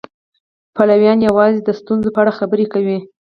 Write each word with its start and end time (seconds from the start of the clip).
پلویان 0.75 1.19
یې 1.21 1.25
یوازې 1.29 1.59
د 1.63 1.69
ستونزو 1.79 2.09
په 2.15 2.19
اړه 2.21 2.37
خبرې 2.39 2.65
کوي. 2.73 2.97